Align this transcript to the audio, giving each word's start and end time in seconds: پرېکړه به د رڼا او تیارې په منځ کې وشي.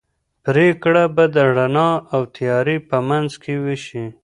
پرېکړه 0.45 1.03
به 1.15 1.25
د 1.35 1.37
رڼا 1.57 1.89
او 2.13 2.21
تیارې 2.35 2.77
په 2.89 2.97
منځ 3.09 3.31
کې 3.43 3.53
وشي. 3.65 4.05